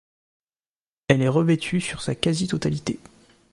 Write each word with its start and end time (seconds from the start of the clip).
Elle 1.09 1.21
est 1.21 1.27
revêtue 1.27 1.79
sur 1.79 2.01
sa 2.01 2.15
quasi-totalité. 2.15 2.97